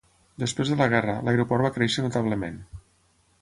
[0.43, 2.59] Després de la guerra, l'aeroport va créixer notablement.